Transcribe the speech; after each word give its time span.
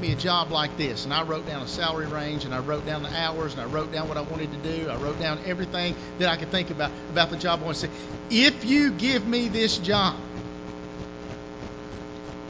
me 0.00 0.12
a 0.12 0.16
job 0.16 0.50
like 0.50 0.76
this, 0.76 1.04
and 1.04 1.14
I 1.14 1.22
wrote 1.22 1.46
down 1.46 1.62
a 1.62 1.68
salary 1.68 2.06
range, 2.06 2.44
and 2.44 2.54
I 2.54 2.58
wrote 2.58 2.86
down 2.86 3.02
the 3.02 3.14
hours, 3.14 3.52
and 3.52 3.60
I 3.60 3.66
wrote 3.66 3.92
down 3.92 4.08
what 4.08 4.16
I 4.16 4.22
wanted 4.22 4.50
to 4.52 4.58
do, 4.58 4.88
I 4.88 4.96
wrote 4.96 5.18
down 5.18 5.38
everything 5.46 5.94
that 6.18 6.28
I 6.28 6.36
could 6.36 6.50
think 6.50 6.70
about 6.70 6.92
about 7.10 7.30
the 7.30 7.36
job 7.36 7.60
I 7.60 7.64
want 7.64 7.76
to 7.78 7.86
say, 7.88 7.92
if 8.30 8.64
you 8.64 8.92
give 8.92 9.26
me 9.26 9.48
this 9.48 9.78
job, 9.78 10.16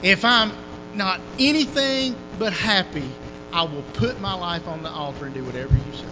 if 0.03 0.25
I'm 0.25 0.53
not 0.95 1.21
anything 1.39 2.17
but 2.39 2.53
happy, 2.53 3.11
I 3.53 3.63
will 3.63 3.85
put 3.95 4.21
my 4.21 4.35
life 4.35 4.67
on 4.69 4.83
the 4.83 4.91
altar 4.91 5.27
and 5.27 5.35
do 5.35 5.45
whatever 5.45 5.75
you 5.75 5.93
say. 5.93 6.05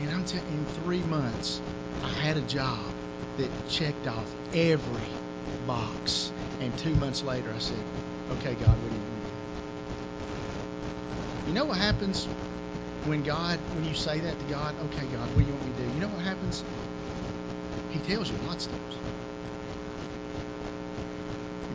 And 0.00 0.10
I'm 0.10 0.24
telling 0.24 0.46
you, 0.52 0.58
in 0.58 0.66
three 0.66 1.02
months, 1.02 1.60
I 2.02 2.08
had 2.08 2.36
a 2.36 2.42
job 2.42 2.78
that 3.38 3.50
checked 3.68 4.06
off 4.06 4.34
every 4.54 5.08
box. 5.66 6.30
And 6.60 6.76
two 6.78 6.94
months 6.94 7.22
later, 7.22 7.52
I 7.54 7.58
said, 7.58 7.84
Okay, 8.30 8.54
God, 8.54 8.80
what 8.82 8.90
do 8.90 8.96
you 8.96 9.02
want? 9.02 9.24
You 11.46 11.52
know 11.52 11.64
what 11.66 11.78
happens 11.78 12.28
when 13.02 13.22
God, 13.22 13.60
when 13.72 13.84
you 13.84 13.94
say 13.94 14.20
that 14.20 14.38
to 14.38 14.44
God, 14.46 14.74
Okay, 14.86 15.06
God, 15.06 15.34
what 15.34 15.40
do 15.40 15.46
you 15.46 15.52
want 15.54 15.66
me 15.66 15.72
to 15.72 15.76
do? 15.76 15.88
You 15.88 16.00
know 16.00 16.08
what 16.08 16.22
happens? 16.22 16.64
He 17.88 18.00
tells 18.00 18.30
you 18.30 18.38
lots 18.38 18.66
of 18.66 18.72
times 18.72 19.00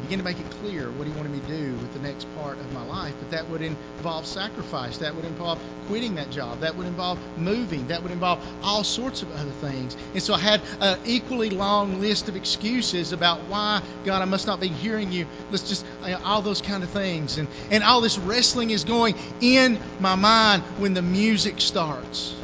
begin 0.09 0.17
to 0.17 0.25
make 0.25 0.39
it 0.39 0.49
clear 0.63 0.89
what 0.89 1.05
he 1.05 1.13
wanted 1.13 1.31
me 1.31 1.39
to 1.39 1.45
do 1.45 1.71
with 1.73 1.93
the 1.93 1.99
next 1.99 2.25
part 2.35 2.57
of 2.57 2.73
my 2.73 2.83
life. 2.83 3.13
But 3.19 3.29
that 3.29 3.47
would 3.47 3.61
involve 3.61 4.25
sacrifice. 4.25 4.97
That 4.97 5.13
would 5.15 5.23
involve 5.23 5.59
quitting 5.85 6.15
that 6.15 6.31
job. 6.31 6.61
That 6.61 6.75
would 6.75 6.87
involve 6.87 7.19
moving. 7.37 7.85
That 7.89 8.01
would 8.01 8.11
involve 8.11 8.43
all 8.63 8.83
sorts 8.83 9.21
of 9.21 9.31
other 9.33 9.51
things. 9.51 9.95
And 10.15 10.23
so 10.23 10.33
I 10.33 10.39
had 10.39 10.61
an 10.79 10.97
equally 11.05 11.51
long 11.51 12.01
list 12.01 12.27
of 12.27 12.35
excuses 12.35 13.13
about 13.13 13.41
why, 13.41 13.83
God, 14.03 14.23
I 14.23 14.25
must 14.25 14.47
not 14.47 14.59
be 14.59 14.69
hearing 14.69 15.11
you. 15.11 15.27
Let's 15.51 15.69
just, 15.69 15.85
all 16.25 16.41
those 16.41 16.61
kind 16.61 16.81
of 16.83 16.89
things. 16.89 17.37
And, 17.37 17.47
and 17.69 17.83
all 17.83 18.01
this 18.01 18.17
wrestling 18.17 18.71
is 18.71 18.85
going 18.85 19.13
in 19.41 19.79
my 19.99 20.15
mind 20.15 20.63
when 20.79 20.95
the 20.95 21.03
music 21.03 21.61
starts. 21.61 22.35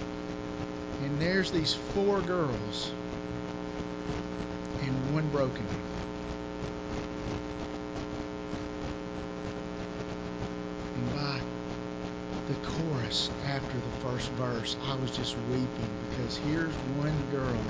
And 1.03 1.19
there's 1.19 1.49
these 1.49 1.73
four 1.73 2.21
girls 2.21 2.91
and 4.83 5.15
one 5.15 5.27
broken. 5.29 5.65
the 12.47 12.53
chorus 13.05 13.29
after 13.47 13.77
the 13.77 14.07
first 14.07 14.29
verse, 14.31 14.75
I 14.87 14.95
was 14.95 15.11
just 15.11 15.35
weeping 15.49 15.89
because 16.09 16.37
here's 16.37 16.73
one 16.97 17.15
girl 17.31 17.61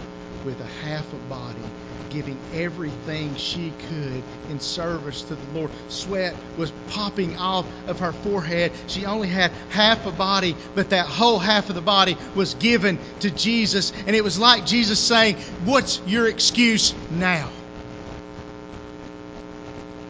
with 0.46 0.60
a 0.60 0.88
half 0.88 1.12
a 1.12 1.18
body 1.30 1.64
giving 2.10 2.38
everything 2.54 3.36
she 3.36 3.72
could 3.90 4.24
in 4.50 4.60
service 4.60 5.24
to 5.24 5.36
the 5.36 5.60
Lord. 5.60 5.72
Sweat 5.90 6.36
was 6.58 6.72
popping 6.88 7.36
off 7.36 7.66
of 7.88 8.00
her 8.00 8.14
forehead. 8.14 8.72
She 8.88 9.06
only 9.06 9.28
had 9.28 9.52
half 9.70 10.06
a 10.06 10.12
body, 10.12 10.56
but 10.76 10.92
that 10.92 11.08
whole 11.08 11.40
half 11.40 11.68
of 11.70 11.76
the 11.76 11.82
body 11.82 12.16
was 12.36 12.54
given 12.54 13.00
to 13.20 13.32
Jesus. 13.32 13.92
And 14.08 14.16
it 14.16 14.24
was 14.24 14.40
like 14.40 14.66
Jesus 14.66 15.00
saying, 15.00 15.36
What's 15.66 16.00
your 16.06 16.30
excuse 16.30 16.94
now? 17.10 17.50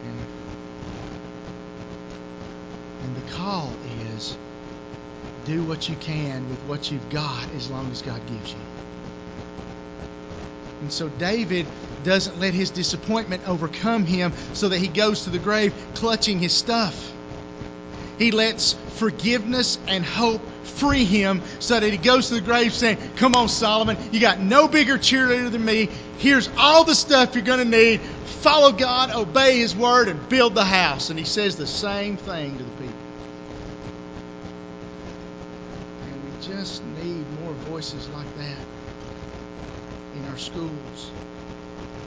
And, 0.03 0.25
and 3.03 3.15
the 3.15 3.31
call 3.33 3.69
is 4.13 4.35
do 5.45 5.63
what 5.63 5.88
you 5.88 5.95
can 5.95 6.49
with 6.49 6.60
what 6.67 6.91
you've 6.91 7.10
got 7.10 7.51
as 7.55 7.69
long 7.69 7.91
as 7.91 8.01
God 8.01 8.25
gives 8.25 8.53
you. 8.53 8.60
And 10.81 10.91
so 10.91 11.08
David 11.08 11.67
doesn't 12.03 12.39
let 12.39 12.53
his 12.53 12.71
disappointment 12.71 13.47
overcome 13.47 14.05
him 14.05 14.34
so 14.53 14.69
that 14.69 14.79
he 14.79 14.88
goes 14.88 15.23
to 15.23 15.29
the 15.29 15.39
grave 15.39 15.73
clutching 15.95 16.39
his 16.39 16.53
stuff. 16.53 17.13
He 18.17 18.31
lets 18.31 18.73
forgiveness 18.73 19.77
and 19.88 20.05
hope 20.05 20.41
free 20.63 21.05
him 21.05 21.41
so 21.60 21.79
that 21.79 21.91
he 21.91 21.97
goes 21.97 22.29
to 22.29 22.36
the 22.36 22.41
grave 22.41 22.73
saying, 22.73 22.97
Come 23.15 23.36
on, 23.36 23.49
Solomon, 23.49 23.97
you 24.12 24.19
got 24.19 24.39
no 24.39 24.67
bigger 24.67 24.97
cheerleader 24.97 25.51
than 25.51 25.63
me. 25.63 25.89
Here's 26.19 26.49
all 26.58 26.84
the 26.84 26.95
stuff 26.95 27.36
you're 27.36 27.43
going 27.43 27.60
to 27.60 27.77
need. 27.77 28.01
Follow 28.01 28.71
God, 28.71 29.12
obey 29.12 29.60
his 29.60 29.75
word, 29.75 30.08
and 30.08 30.29
build 30.29 30.55
the 30.55 30.63
house. 30.65 31.10
And 31.10 31.19
he 31.19 31.25
says 31.25 31.55
the 31.58 31.67
same 31.67 32.17
thing 32.17 32.58
to 32.58 32.63
the 32.63 32.71
people. 32.71 33.05
Just 36.47 36.84
need 36.86 37.25
more 37.43 37.53
voices 37.69 38.08
like 38.10 38.38
that 38.38 38.58
in 40.15 40.25
our 40.29 40.38
schools, 40.38 41.12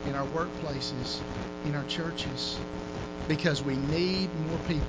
in 0.07 0.14
our 0.14 0.27
workplaces, 0.29 1.18
in 1.64 1.74
our 1.74 1.85
churches, 1.85 2.57
because 3.27 3.62
we 3.62 3.77
need 3.77 4.31
more 4.48 4.59
people 4.68 4.87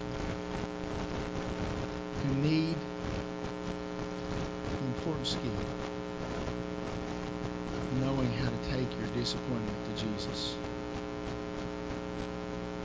who 2.23 2.35
need 2.41 2.75
an 4.79 4.87
important 4.87 5.25
skill 5.27 5.51
knowing 8.01 8.31
how 8.33 8.49
to 8.49 8.57
take 8.77 8.87
your 8.99 9.09
disappointment 9.15 9.77
to 9.85 10.05
Jesus 10.05 10.55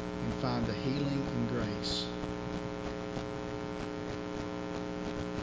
and 0.08 0.34
find 0.36 0.66
the 0.66 0.72
healing 0.72 1.22
and 1.36 1.50
grace 1.50 2.04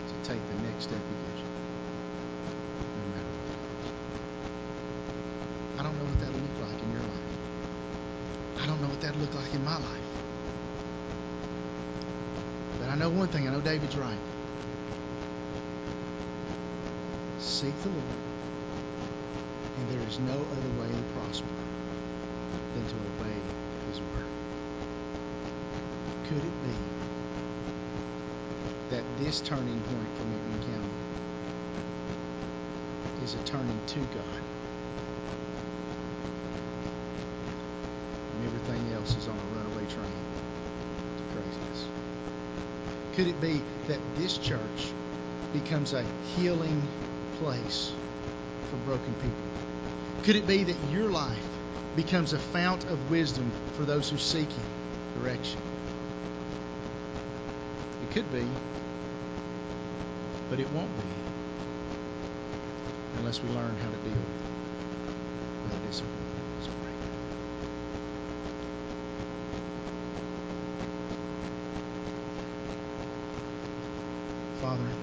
to 0.10 0.11
take 0.24 0.40
the 0.48 0.56
next 0.68 0.84
step 0.84 1.00
gives 1.00 1.40
you. 1.42 1.50
No 2.98 3.04
matter 3.16 3.34
what. 3.46 3.58
I 5.80 5.84
don't 5.84 5.98
know 5.98 6.06
what 6.06 6.20
that'll 6.20 6.40
look 6.40 6.60
like 6.62 6.82
in 6.82 6.92
your 6.92 7.02
life. 7.02 7.32
I 8.62 8.66
don't 8.68 8.82
know 8.82 8.88
what 8.88 9.02
that'll 9.02 9.22
look 9.22 9.34
like 9.34 9.54
in 9.54 9.64
my 9.66 9.78
life. 9.78 10.12
But 12.80 12.90
I 12.90 12.96
know 12.96 13.10
one 13.10 13.28
thing. 13.28 13.48
I 13.48 13.52
know 13.52 13.62
David's 13.62 13.96
right. 13.98 14.18
Seek 17.40 17.74
the 17.82 17.90
Lord, 17.90 18.04
and 19.78 19.90
there 19.90 20.08
is 20.08 20.20
no 20.20 20.34
other 20.34 20.70
way 20.80 20.88
to 20.88 21.04
prosper 21.18 21.48
than 22.76 22.86
to 22.86 22.96
obey 22.96 23.38
His 23.90 24.00
word. 24.00 24.30
Could 26.28 26.38
it 26.38 26.44
that 26.44 26.61
this 29.24 29.42
turning 29.42 29.80
point 29.82 30.08
for 30.18 30.24
McMinn 30.24 30.62
County 30.66 30.90
is 33.24 33.36
a 33.36 33.38
turning 33.46 33.80
to 33.86 34.00
God. 34.00 34.42
And 38.34 38.48
everything 38.48 38.94
else 38.94 39.16
is 39.16 39.28
on 39.28 39.38
a 39.38 39.56
runaway 39.56 39.86
train 39.94 40.12
to 41.18 41.24
craziness. 41.36 41.86
Could 43.14 43.28
it 43.28 43.40
be 43.40 43.62
that 43.88 44.00
this 44.18 44.40
church 44.40 44.92
becomes 45.54 45.94
a 45.94 46.04
healing 46.36 46.82
place 47.38 47.92
for 48.72 48.78
broken 48.78 49.14
people? 49.22 50.24
Could 50.24 50.36
it 50.36 50.48
be 50.48 50.64
that 50.64 50.78
your 50.92 51.12
life 51.12 51.46
becomes 51.96 52.34
a 52.34 52.40
fount 52.40 52.86
of 52.86 53.12
wisdom 53.12 53.52
for 53.74 53.84
those 53.84 54.10
who 54.10 54.18
seek 54.18 54.50
direction? 55.20 55.60
It 58.02 58.16
could 58.16 58.32
be 58.32 58.48
but 60.52 60.60
it 60.60 60.70
won't 60.74 60.94
be 60.98 61.04
unless 63.20 63.42
we 63.42 63.48
learn 63.52 63.74
how 63.78 63.90
to 63.90 63.96
deal 64.10 64.20
with 64.20 64.46
it. 64.46 64.51